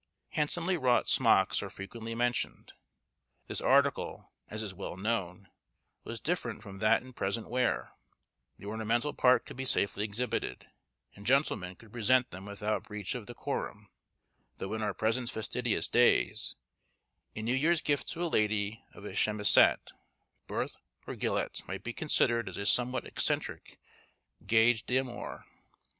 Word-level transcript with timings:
Handsomely 0.29 0.77
wrought 0.77 1.07
smocks 1.07 1.61
are 1.61 1.69
frequently 1.69 2.15
mentioned. 2.15 2.73
This 3.45 3.61
article, 3.61 4.31
as 4.47 4.63
is 4.63 4.73
well 4.73 4.97
known, 4.97 5.49
was 6.03 6.19
different 6.19 6.63
from 6.63 6.79
that 6.79 7.03
in 7.03 7.13
present 7.13 7.51
wear, 7.51 7.91
the 8.57 8.65
ornamental 8.65 9.13
part 9.13 9.45
could 9.45 9.57
be 9.57 9.63
safely 9.63 10.03
exhibited, 10.03 10.65
and 11.13 11.23
gentlemen 11.23 11.75
could 11.75 11.93
present 11.93 12.31
them 12.31 12.45
without 12.45 12.85
breach 12.85 13.13
of 13.13 13.27
decorum; 13.27 13.89
though 14.57 14.73
in 14.73 14.81
our 14.81 14.95
present 14.95 15.29
fastidious 15.29 15.87
days, 15.87 16.55
a 17.35 17.43
New 17.43 17.53
Year's 17.53 17.81
Gift 17.83 18.07
to 18.13 18.23
a 18.25 18.25
lady 18.25 18.83
of 18.95 19.05
a 19.05 19.13
chemisette, 19.13 19.91
berthe, 20.47 20.77
or 21.05 21.13
gilêt, 21.13 21.67
might 21.67 21.83
be 21.83 21.93
considered 21.93 22.49
as 22.49 22.57
a 22.57 22.65
somewhat 22.65 23.05
eccentric 23.05 23.77
gage 24.47 24.83
d'amour. 24.87 25.45